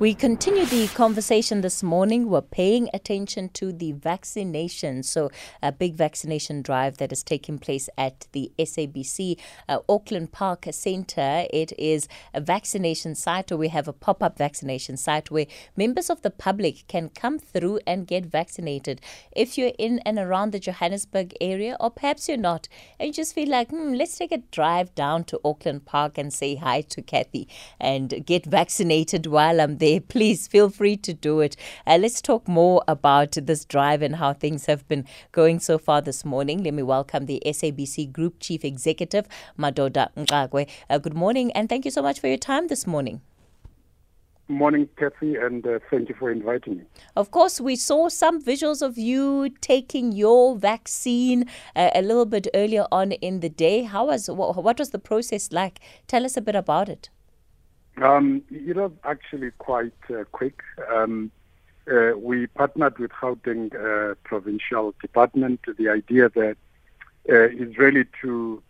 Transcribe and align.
We 0.00 0.14
continue 0.14 0.64
the 0.64 0.88
conversation 0.88 1.60
this 1.60 1.82
morning. 1.82 2.30
We're 2.30 2.40
paying 2.40 2.88
attention 2.94 3.50
to 3.50 3.70
the 3.70 3.92
vaccination. 3.92 5.02
So, 5.02 5.30
a 5.62 5.72
big 5.72 5.94
vaccination 5.94 6.62
drive 6.62 6.96
that 6.96 7.12
is 7.12 7.22
taking 7.22 7.58
place 7.58 7.90
at 7.98 8.26
the 8.32 8.50
SABC 8.58 9.36
uh, 9.68 9.80
Auckland 9.90 10.32
Park 10.32 10.64
Centre. 10.70 11.44
It 11.52 11.78
is 11.78 12.08
a 12.32 12.40
vaccination 12.40 13.14
site, 13.14 13.52
or 13.52 13.58
we 13.58 13.68
have 13.68 13.88
a 13.88 13.92
pop 13.92 14.22
up 14.22 14.38
vaccination 14.38 14.96
site 14.96 15.30
where 15.30 15.44
members 15.76 16.08
of 16.08 16.22
the 16.22 16.30
public 16.30 16.88
can 16.88 17.10
come 17.10 17.38
through 17.38 17.80
and 17.86 18.06
get 18.06 18.24
vaccinated. 18.24 19.02
If 19.36 19.58
you're 19.58 19.72
in 19.78 19.98
and 20.06 20.18
around 20.18 20.52
the 20.52 20.60
Johannesburg 20.60 21.34
area, 21.42 21.76
or 21.78 21.90
perhaps 21.90 22.26
you're 22.26 22.38
not, 22.38 22.68
and 22.98 23.08
you 23.08 23.12
just 23.12 23.34
feel 23.34 23.50
like, 23.50 23.68
hmm, 23.68 23.92
let's 23.92 24.16
take 24.16 24.32
a 24.32 24.38
drive 24.38 24.94
down 24.94 25.24
to 25.24 25.38
Auckland 25.44 25.84
Park 25.84 26.16
and 26.16 26.32
say 26.32 26.54
hi 26.54 26.80
to 26.88 27.02
Kathy 27.02 27.46
and 27.78 28.24
get 28.24 28.46
vaccinated 28.60 29.26
while 29.26 29.60
I'm 29.60 29.76
there 29.76 29.89
there, 29.90 30.00
please 30.00 30.46
feel 30.46 30.70
free 30.70 30.96
to 30.96 31.12
do 31.12 31.40
it. 31.40 31.56
Uh, 31.86 31.98
let's 32.00 32.20
talk 32.20 32.46
more 32.46 32.82
about 32.86 33.32
this 33.32 33.64
drive 33.64 34.02
and 34.02 34.16
how 34.16 34.32
things 34.32 34.66
have 34.66 34.86
been 34.88 35.04
going 35.32 35.58
so 35.58 35.78
far 35.78 36.00
this 36.00 36.24
morning. 36.24 36.62
Let 36.62 36.74
me 36.74 36.82
welcome 36.82 37.26
the 37.26 37.42
SABC 37.44 38.12
Group 38.12 38.36
Chief 38.40 38.64
Executive, 38.64 39.26
Madoda 39.58 40.08
Mxakwe. 40.16 40.68
Uh, 40.88 40.98
good 40.98 41.14
morning, 41.14 41.50
and 41.52 41.68
thank 41.68 41.84
you 41.84 41.90
so 41.90 42.02
much 42.02 42.20
for 42.20 42.28
your 42.28 42.36
time 42.36 42.68
this 42.68 42.86
morning. 42.86 43.20
Morning, 44.48 44.88
Kathy, 44.96 45.36
and 45.36 45.64
uh, 45.64 45.78
thank 45.90 46.08
you 46.08 46.14
for 46.18 46.30
inviting 46.30 46.78
me. 46.78 46.84
Of 47.16 47.30
course, 47.30 47.60
we 47.60 47.76
saw 47.76 48.08
some 48.08 48.42
visuals 48.42 48.82
of 48.82 48.98
you 48.98 49.50
taking 49.60 50.10
your 50.10 50.56
vaccine 50.56 51.44
uh, 51.76 51.90
a 51.94 52.02
little 52.02 52.26
bit 52.26 52.48
earlier 52.52 52.86
on 52.90 53.12
in 53.12 53.40
the 53.40 53.48
day. 53.48 53.82
How 53.82 54.06
was 54.06 54.28
what 54.28 54.78
was 54.78 54.90
the 54.90 54.98
process 54.98 55.52
like? 55.52 55.78
Tell 56.08 56.24
us 56.24 56.36
a 56.36 56.40
bit 56.40 56.56
about 56.56 56.88
it. 56.88 57.10
Um, 58.00 58.42
it 58.50 58.76
was 58.76 58.92
actually 59.04 59.50
quite 59.58 59.92
uh, 60.08 60.24
quick. 60.32 60.60
Um, 60.90 61.30
uh, 61.90 62.12
we 62.16 62.46
partnered 62.46 62.98
with 62.98 63.10
Gauteng 63.10 63.74
uh, 63.74 64.14
Provincial 64.24 64.94
Department. 65.00 65.60
The 65.76 65.88
idea 65.88 66.28
that 66.30 66.56
uh, 67.28 67.48
is 67.48 67.76
really 67.76 68.04
to 68.22 68.62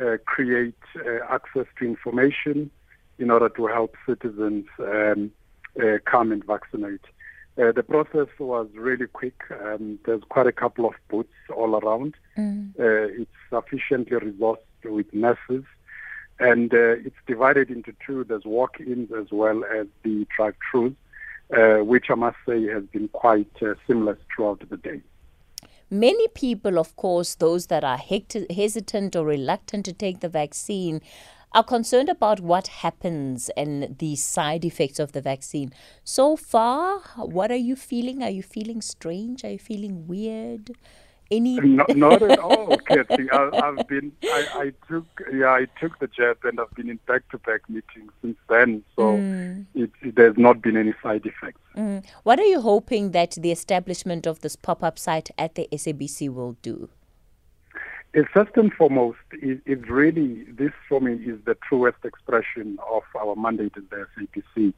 uh, 0.00 0.16
create 0.24 0.74
uh, 0.96 1.24
access 1.28 1.66
to 1.78 1.84
information 1.84 2.70
in 3.18 3.30
order 3.30 3.48
to 3.50 3.66
help 3.66 3.94
citizens 4.06 4.66
um, 4.80 5.30
come 6.04 6.32
and 6.32 6.44
vaccinate. 6.44 7.04
the 7.56 7.84
process 7.86 8.28
was 8.38 8.68
really 8.74 9.06
quick. 9.06 9.40
Um, 9.64 9.98
there's 10.04 10.22
quite 10.28 10.46
a 10.46 10.52
couple 10.52 10.86
of 10.86 10.94
booths 11.08 11.30
all 11.54 11.76
around. 11.76 12.14
Mm. 12.36 12.72
it's 12.78 13.30
sufficiently 13.48 14.18
resourced 14.18 14.56
with 14.84 15.12
nurses 15.12 15.64
and 16.38 16.72
uh, 16.72 17.06
it's 17.06 17.16
divided 17.26 17.70
into 17.70 17.94
two. 18.04 18.24
There's 18.24 18.44
walk-ins 18.44 19.12
as 19.12 19.30
well 19.30 19.64
as 19.64 19.86
the 20.02 20.26
drive-throughs, 20.36 20.94
uh, 21.56 21.84
which 21.84 22.06
I 22.10 22.14
must 22.14 22.36
say 22.46 22.66
has 22.68 22.84
been 22.84 23.08
quite 23.08 23.50
uh, 23.62 23.74
seamless 23.86 24.18
throughout 24.34 24.62
the 24.68 24.76
day. 24.76 25.00
Many 25.90 26.28
people, 26.28 26.78
of 26.78 26.96
course, 26.96 27.34
those 27.34 27.66
that 27.66 27.84
are 27.84 27.98
hesitant 27.98 29.14
or 29.14 29.26
reluctant 29.26 29.84
to 29.84 29.92
take 29.92 30.20
the 30.20 30.28
vaccine, 30.28 31.02
are 31.54 31.62
concerned 31.62 32.08
about 32.08 32.40
what 32.40 32.66
happens 32.68 33.50
and 33.58 33.98
the 33.98 34.16
side 34.16 34.64
effects 34.64 34.98
of 34.98 35.12
the 35.12 35.20
vaccine. 35.20 35.70
So 36.02 36.34
far, 36.34 37.00
what 37.16 37.50
are 37.50 37.56
you 37.56 37.76
feeling? 37.76 38.22
Are 38.22 38.30
you 38.30 38.42
feeling 38.42 38.80
strange? 38.80 39.44
Are 39.44 39.50
you 39.50 39.58
feeling 39.58 40.06
weird? 40.06 40.70
Any? 41.32 41.58
not, 41.60 41.96
not 41.96 42.22
at 42.22 42.38
all, 42.38 42.76
Kathy. 42.88 43.30
I, 43.30 43.50
have 43.54 43.88
been, 43.88 44.12
I, 44.22 44.46
I, 44.54 44.72
took, 44.86 45.06
yeah, 45.32 45.50
I 45.50 45.66
took 45.80 45.98
the 45.98 46.06
jab, 46.06 46.38
and 46.44 46.60
I've 46.60 46.74
been 46.74 46.90
in 46.90 46.98
back-to-back 47.06 47.68
meetings 47.70 48.12
since 48.20 48.36
then. 48.48 48.84
So 48.96 49.16
mm. 49.16 49.64
it, 49.74 49.90
it, 50.02 50.14
there's 50.14 50.36
not 50.36 50.60
been 50.60 50.76
any 50.76 50.92
side 51.02 51.24
effects. 51.24 51.60
Mm. 51.76 52.04
What 52.22 52.38
are 52.38 52.44
you 52.44 52.60
hoping 52.60 53.12
that 53.12 53.32
the 53.32 53.50
establishment 53.50 54.26
of 54.26 54.40
this 54.40 54.56
pop-up 54.56 54.98
site 54.98 55.30
at 55.38 55.54
the 55.54 55.68
SABC 55.72 56.28
will 56.28 56.56
do? 56.62 56.90
first 58.34 58.50
and 58.56 58.70
foremost, 58.74 59.16
it, 59.32 59.62
it 59.64 59.88
really 59.90 60.44
this 60.44 60.72
for 60.86 61.00
me 61.00 61.14
is 61.14 61.38
the 61.46 61.56
truest 61.66 61.96
expression 62.04 62.78
of 62.90 63.02
our 63.18 63.34
mandate 63.36 63.72
at 63.74 63.88
the 63.88 64.06
SABC 64.18 64.74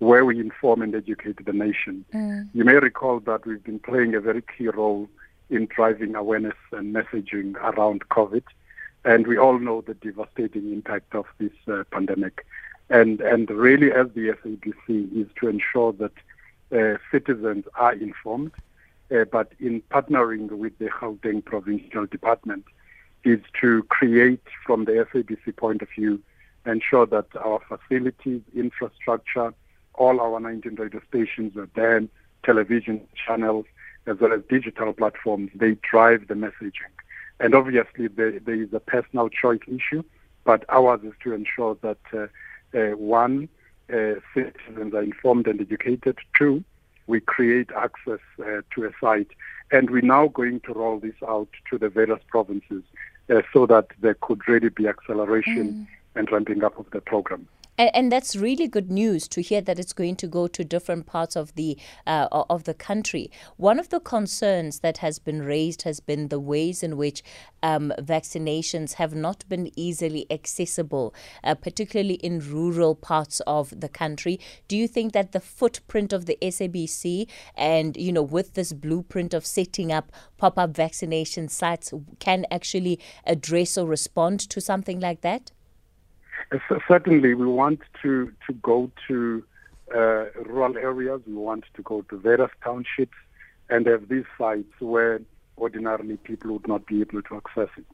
where 0.00 0.24
we 0.24 0.38
inform 0.38 0.82
and 0.82 0.94
educate 0.94 1.44
the 1.44 1.52
nation. 1.52 2.04
Mm. 2.12 2.48
You 2.52 2.64
may 2.64 2.74
recall 2.74 3.20
that 3.20 3.46
we've 3.46 3.62
been 3.62 3.78
playing 3.78 4.14
a 4.14 4.20
very 4.20 4.42
key 4.42 4.68
role 4.68 5.08
in 5.50 5.66
driving 5.66 6.14
awareness 6.14 6.54
and 6.72 6.94
messaging 6.94 7.54
around 7.56 8.08
COVID. 8.08 8.44
And 9.04 9.26
we 9.26 9.36
all 9.36 9.58
know 9.58 9.82
the 9.82 9.94
devastating 9.94 10.72
impact 10.72 11.14
of 11.14 11.26
this 11.38 11.52
uh, 11.68 11.84
pandemic. 11.90 12.46
And, 12.90 13.20
and 13.20 13.50
really, 13.50 13.92
as 13.92 14.08
the 14.14 14.28
SABC, 14.28 15.16
is 15.16 15.28
to 15.40 15.48
ensure 15.48 15.92
that 15.94 16.12
uh, 16.72 16.98
citizens 17.10 17.64
are 17.74 17.92
informed, 17.92 18.52
uh, 19.14 19.24
but 19.24 19.52
in 19.60 19.82
partnering 19.90 20.50
with 20.50 20.78
the 20.78 20.86
Gauteng 20.86 21.44
Provincial 21.44 22.06
Department, 22.06 22.64
is 23.24 23.40
to 23.60 23.82
create, 23.84 24.42
from 24.66 24.84
the 24.84 24.92
SABC 24.92 25.56
point 25.56 25.82
of 25.82 25.88
view, 25.90 26.20
ensure 26.66 27.06
that 27.06 27.26
our 27.36 27.60
facilities, 27.68 28.42
infrastructure, 28.54 29.52
all 29.94 30.20
our 30.20 30.40
19 30.40 30.74
radio 30.74 31.00
stations 31.08 31.56
are 31.56 31.68
there, 31.74 32.02
television 32.42 33.00
channels, 33.14 33.66
as 34.06 34.18
well 34.20 34.32
as 34.32 34.42
digital 34.48 34.92
platforms, 34.92 35.50
they 35.54 35.76
drive 35.90 36.28
the 36.28 36.34
messaging. 36.34 36.92
And 37.40 37.54
obviously, 37.54 38.08
there, 38.08 38.38
there 38.38 38.62
is 38.62 38.72
a 38.72 38.80
personal 38.80 39.28
choice 39.28 39.60
issue, 39.66 40.02
but 40.44 40.64
ours 40.68 41.00
is 41.02 41.14
to 41.22 41.32
ensure 41.32 41.76
that 41.82 41.98
uh, 42.12 42.26
uh, 42.78 42.96
one, 42.96 43.48
uh, 43.92 44.14
citizens 44.32 44.94
are 44.94 45.02
informed 45.02 45.46
and 45.46 45.60
educated. 45.60 46.18
Two, 46.36 46.64
we 47.06 47.20
create 47.20 47.70
access 47.76 48.20
uh, 48.40 48.62
to 48.74 48.84
a 48.84 48.90
site, 49.00 49.30
and 49.70 49.90
we're 49.90 50.02
now 50.02 50.28
going 50.28 50.60
to 50.60 50.72
roll 50.72 50.98
this 50.98 51.16
out 51.26 51.48
to 51.70 51.78
the 51.78 51.88
various 51.88 52.20
provinces 52.28 52.82
uh, 53.30 53.42
so 53.52 53.66
that 53.66 53.88
there 54.00 54.14
could 54.14 54.46
really 54.48 54.68
be 54.68 54.86
acceleration 54.86 55.72
mm. 55.72 55.86
And 56.14 56.30
ramping 56.30 56.64
up 56.64 56.78
of 56.78 56.90
the 56.90 57.00
program. 57.00 57.48
And, 57.76 57.90
and, 57.92 58.12
that's 58.12 58.36
really 58.36 58.68
good 58.68 58.88
news 58.90 59.26
to 59.28 59.42
hear 59.42 59.60
that 59.62 59.80
it's 59.80 59.92
going 59.92 60.14
to 60.16 60.28
go 60.28 60.46
to 60.46 60.64
different 60.64 61.06
parts 61.06 61.34
of 61.34 61.54
the 61.56 61.76
uh, 62.06 62.28
of 62.30 62.64
the 62.64 62.74
country. 62.74 63.32
One 63.56 63.80
of 63.80 63.88
the 63.88 63.98
concerns 63.98 64.80
that 64.80 64.98
has 64.98 65.18
been 65.18 65.42
raised 65.42 65.82
has 65.82 65.98
been 65.98 66.28
the 66.28 66.38
ways 66.38 66.84
in 66.84 66.96
which 66.96 67.24
um, 67.64 67.92
vaccinations 67.98 68.94
have 68.94 69.14
not 69.14 69.44
been 69.48 69.72
easily 69.74 70.24
accessible, 70.30 71.12
uh, 71.42 71.56
particularly 71.56 72.14
in 72.14 72.38
rural 72.38 72.94
parts 72.94 73.40
of 73.44 73.80
the 73.80 73.88
country. 73.88 74.38
Do 74.68 74.76
you 74.76 74.86
think 74.86 75.12
that 75.12 75.32
the 75.32 75.40
footprint 75.40 76.12
of 76.12 76.26
the 76.26 76.38
SABC 76.40 77.26
and 77.56 77.96
you 77.96 78.12
know 78.12 78.22
with 78.22 78.54
this 78.54 78.72
blueprint 78.72 79.34
of 79.34 79.44
setting 79.44 79.90
up 79.90 80.12
pop-up 80.36 80.76
vaccination 80.76 81.48
sites 81.48 81.92
can 82.20 82.46
actually 82.52 83.00
address 83.26 83.76
or 83.76 83.88
respond 83.88 84.38
to 84.50 84.60
something 84.60 85.00
like 85.00 85.22
that? 85.22 85.50
Certainly, 86.88 87.34
we 87.34 87.46
want 87.46 87.80
to, 88.02 88.32
to 88.46 88.52
go 88.54 88.90
to 89.08 89.44
uh, 89.94 90.24
rural 90.44 90.76
areas, 90.76 91.20
we 91.26 91.34
want 91.34 91.64
to 91.74 91.82
go 91.82 92.02
to 92.02 92.18
various 92.18 92.50
townships 92.62 93.16
and 93.70 93.86
have 93.86 94.08
these 94.08 94.24
sites 94.38 94.72
where 94.80 95.20
ordinarily 95.58 96.16
people 96.16 96.52
would 96.52 96.68
not 96.68 96.86
be 96.86 97.00
able 97.00 97.22
to 97.22 97.36
access 97.36 97.68
it. 97.76 97.84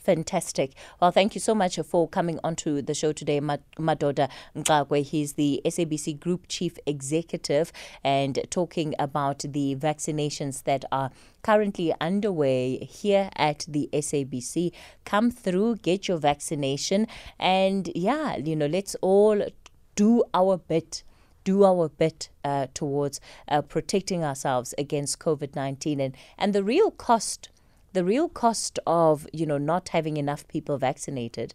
Fantastic. 0.00 0.72
Well, 1.00 1.10
thank 1.10 1.34
you 1.34 1.40
so 1.40 1.54
much 1.54 1.78
for 1.78 2.08
coming 2.08 2.40
onto 2.42 2.80
the 2.80 2.94
show 2.94 3.12
today, 3.12 3.40
Madoda 3.40 4.30
Mxakwe. 4.56 5.02
He's 5.02 5.34
the 5.34 5.60
SABC 5.64 6.18
Group 6.18 6.46
Chief 6.48 6.78
Executive 6.86 7.70
and 8.02 8.38
talking 8.50 8.94
about 8.98 9.40
the 9.40 9.76
vaccinations 9.76 10.64
that 10.64 10.86
are 10.90 11.10
currently 11.42 11.92
underway 12.00 12.78
here 12.78 13.28
at 13.36 13.66
the 13.68 13.90
SABC. 13.92 14.72
Come 15.04 15.30
through, 15.30 15.76
get 15.76 16.08
your 16.08 16.18
vaccination, 16.18 17.06
and 17.38 17.90
yeah, 17.94 18.36
you 18.36 18.56
know, 18.56 18.66
let's 18.66 18.96
all 19.02 19.42
do 19.96 20.24
our 20.32 20.56
bit 20.56 21.02
do 21.42 21.64
our 21.64 21.88
bit 21.88 22.28
uh, 22.44 22.66
towards 22.74 23.18
uh, 23.48 23.62
protecting 23.62 24.22
ourselves 24.22 24.74
against 24.76 25.18
COVID 25.18 25.56
19 25.56 25.98
and, 26.00 26.14
and 26.36 26.52
the 26.54 26.62
real 26.62 26.90
cost 26.90 27.48
the 27.92 28.04
real 28.04 28.28
cost 28.28 28.78
of 28.86 29.26
you 29.32 29.46
know 29.46 29.58
not 29.58 29.90
having 29.90 30.16
enough 30.16 30.46
people 30.48 30.78
vaccinated 30.78 31.54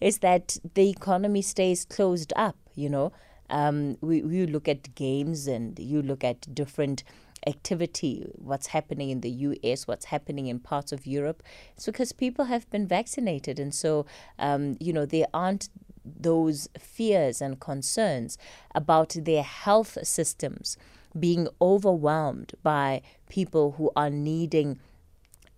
is 0.00 0.18
that 0.18 0.58
the 0.74 0.90
economy 0.90 1.42
stays 1.42 1.84
closed 1.84 2.32
up. 2.36 2.56
You 2.74 2.88
know, 2.88 3.12
um, 3.50 3.96
we 4.00 4.22
we 4.22 4.46
look 4.46 4.68
at 4.68 4.94
games 4.94 5.46
and 5.46 5.78
you 5.78 6.02
look 6.02 6.24
at 6.24 6.54
different 6.54 7.04
activity, 7.46 8.26
what's 8.36 8.68
happening 8.68 9.10
in 9.10 9.20
the 9.20 9.30
US, 9.30 9.86
what's 9.86 10.06
happening 10.06 10.46
in 10.46 10.58
parts 10.58 10.92
of 10.92 11.06
Europe. 11.06 11.42
It's 11.76 11.86
because 11.86 12.12
people 12.12 12.46
have 12.46 12.68
been 12.70 12.86
vaccinated, 12.86 13.58
and 13.58 13.74
so 13.74 14.06
um, 14.38 14.76
you 14.80 14.92
know 14.92 15.06
there 15.06 15.26
aren't 15.32 15.68
those 16.04 16.68
fears 16.78 17.40
and 17.40 17.60
concerns 17.60 18.36
about 18.74 19.16
their 19.18 19.42
health 19.42 19.96
systems 20.02 20.76
being 21.18 21.48
overwhelmed 21.60 22.52
by 22.62 23.00
people 23.28 23.72
who 23.72 23.90
are 23.96 24.10
needing 24.10 24.78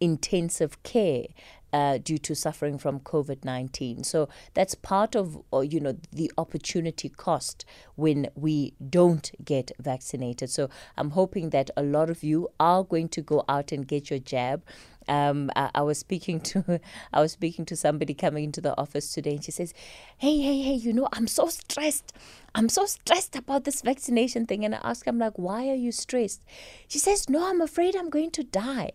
intensive 0.01 0.83
care 0.83 1.27
uh, 1.73 1.99
due 1.99 2.17
to 2.17 2.35
suffering 2.35 2.79
from 2.79 3.01
COVID 3.01 3.45
19. 3.45 4.05
So 4.05 4.29
that's 4.55 4.75
part 4.75 5.15
of, 5.15 5.43
uh, 5.53 5.61
you 5.61 5.79
know, 5.79 5.97
the 6.11 6.33
opportunity 6.39 7.11
cost 7.11 7.67
when 7.97 8.29
we 8.35 8.73
don't 8.89 9.31
get 9.45 9.73
vaccinated. 9.79 10.49
So 10.49 10.71
I'm 10.97 11.11
hoping 11.11 11.51
that 11.51 11.71
a 11.77 11.83
lot 11.83 12.09
of 12.09 12.23
you 12.23 12.49
are 12.59 12.83
going 12.83 13.09
to 13.11 13.21
go 13.21 13.45
out 13.49 13.73
and 13.73 13.87
get 13.87 14.09
your 14.09 14.19
jab. 14.19 14.65
Um, 15.09 15.51
I, 15.55 15.71
I, 15.75 15.83
was 15.83 15.99
speaking 15.99 16.41
to 16.41 16.81
I 17.13 17.21
was 17.21 17.33
speaking 17.33 17.65
to 17.67 17.77
somebody 17.77 18.15
coming 18.15 18.45
into 18.45 18.61
the 18.61 18.77
office 18.77 19.13
today, 19.13 19.33
and 19.33 19.45
she 19.45 19.53
says, 19.53 19.73
"Hey, 20.17 20.41
hey, 20.41 20.63
hey, 20.63 20.75
you 20.75 20.93
know, 20.93 21.09
I'm 21.13 21.29
so 21.29 21.47
stressed. 21.47 22.13
I'm 22.57 22.69
so 22.69 22.87
stressed 22.87 23.37
about 23.37 23.63
this 23.63 23.83
vaccination 23.83 24.47
thing." 24.47 24.65
And 24.65 24.75
I 24.75 24.81
ask, 24.83 25.07
"I'm 25.07 25.19
like, 25.19 25.35
why 25.37 25.69
are 25.69 25.77
you 25.77 25.93
stressed?" 25.93 26.43
She 26.89 26.99
says, 26.99 27.29
"No, 27.29 27.49
I'm 27.49 27.61
afraid 27.61 27.95
I'm 27.95 28.11
going 28.11 28.33
to 28.33 28.43
die." 28.43 28.93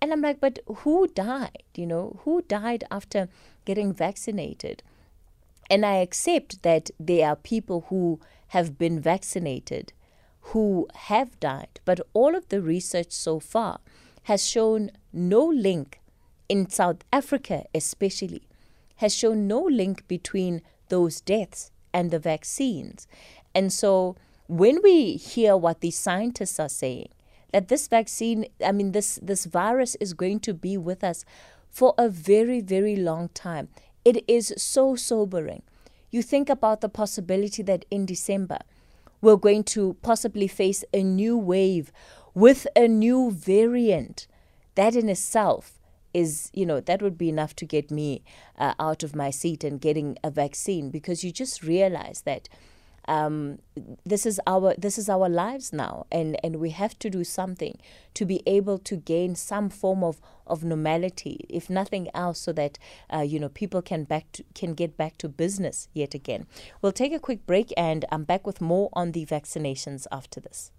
And 0.00 0.12
I'm 0.12 0.22
like, 0.22 0.40
"But 0.40 0.60
who 0.66 1.08
died? 1.08 1.62
You 1.74 1.86
know, 1.86 2.20
who 2.24 2.42
died 2.42 2.84
after 2.90 3.28
getting 3.64 3.92
vaccinated?" 3.92 4.82
And 5.70 5.84
I 5.84 5.96
accept 5.96 6.62
that 6.62 6.90
there 6.98 7.28
are 7.28 7.36
people 7.36 7.86
who 7.88 8.20
have 8.48 8.78
been 8.78 9.00
vaccinated 9.00 9.92
who 10.52 10.88
have 10.94 11.38
died, 11.40 11.80
but 11.84 12.00
all 12.14 12.34
of 12.34 12.48
the 12.48 12.62
research 12.62 13.10
so 13.12 13.38
far 13.38 13.80
has 14.24 14.46
shown 14.46 14.90
no 15.12 15.44
link, 15.44 16.00
in 16.48 16.70
South 16.70 17.04
Africa 17.12 17.64
especially, 17.74 18.42
has 18.96 19.14
shown 19.14 19.46
no 19.46 19.60
link 19.60 20.08
between 20.08 20.62
those 20.88 21.20
deaths 21.20 21.70
and 21.92 22.10
the 22.10 22.18
vaccines. 22.18 23.06
And 23.54 23.72
so 23.72 24.16
when 24.46 24.80
we 24.82 25.16
hear 25.16 25.56
what 25.56 25.80
the 25.80 25.90
scientists 25.90 26.58
are 26.58 26.70
saying, 26.70 27.10
that 27.52 27.68
this 27.68 27.88
vaccine, 27.88 28.46
I 28.64 28.72
mean, 28.72 28.92
this, 28.92 29.18
this 29.22 29.44
virus 29.44 29.94
is 29.96 30.14
going 30.14 30.40
to 30.40 30.54
be 30.54 30.76
with 30.76 31.02
us 31.02 31.24
for 31.68 31.94
a 31.98 32.08
very, 32.08 32.60
very 32.60 32.96
long 32.96 33.28
time. 33.30 33.68
It 34.04 34.24
is 34.28 34.54
so 34.56 34.96
sobering. 34.96 35.62
You 36.10 36.22
think 36.22 36.48
about 36.48 36.80
the 36.80 36.88
possibility 36.88 37.62
that 37.64 37.84
in 37.90 38.06
December, 38.06 38.58
we're 39.20 39.36
going 39.36 39.64
to 39.64 39.96
possibly 40.02 40.48
face 40.48 40.84
a 40.94 41.02
new 41.02 41.36
wave 41.36 41.92
with 42.34 42.66
a 42.76 42.88
new 42.88 43.30
variant. 43.30 44.26
That 44.74 44.94
in 44.94 45.08
itself 45.08 45.78
is, 46.14 46.50
you 46.54 46.64
know, 46.64 46.80
that 46.80 47.02
would 47.02 47.18
be 47.18 47.28
enough 47.28 47.54
to 47.56 47.66
get 47.66 47.90
me 47.90 48.22
uh, 48.58 48.74
out 48.78 49.02
of 49.02 49.14
my 49.14 49.30
seat 49.30 49.64
and 49.64 49.80
getting 49.80 50.16
a 50.22 50.30
vaccine 50.30 50.90
because 50.90 51.24
you 51.24 51.32
just 51.32 51.62
realize 51.62 52.22
that 52.22 52.48
um, 53.08 53.58
this 54.04 54.26
is 54.26 54.38
our 54.46 54.74
this 54.76 54.98
is 54.98 55.08
our 55.08 55.28
lives 55.28 55.72
now, 55.72 56.06
and 56.12 56.36
and 56.44 56.56
we 56.56 56.70
have 56.70 56.98
to 57.00 57.10
do 57.10 57.24
something 57.24 57.78
to 58.14 58.24
be 58.24 58.42
able 58.46 58.78
to 58.78 58.96
gain 58.96 59.34
some 59.34 59.70
form 59.70 60.04
of 60.04 60.20
of 60.46 60.62
normality, 60.62 61.44
if 61.48 61.68
nothing 61.70 62.08
else, 62.14 62.38
so 62.38 62.52
that 62.52 62.78
uh, 63.12 63.20
you 63.20 63.40
know 63.40 63.48
people 63.48 63.82
can 63.82 64.04
back 64.04 64.30
to, 64.32 64.44
can 64.54 64.74
get 64.74 64.96
back 64.96 65.16
to 65.18 65.28
business 65.28 65.88
yet 65.94 66.14
again. 66.14 66.46
We'll 66.82 66.92
take 66.92 67.14
a 67.14 67.18
quick 67.18 67.46
break, 67.46 67.72
and 67.76 68.04
I'm 68.12 68.24
back 68.24 68.46
with 68.46 68.60
more 68.60 68.90
on 68.92 69.12
the 69.12 69.24
vaccinations 69.24 70.06
after 70.12 70.38
this. 70.38 70.70